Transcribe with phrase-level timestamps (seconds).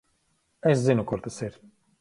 [0.71, 1.63] Es zinu, kur tas ir.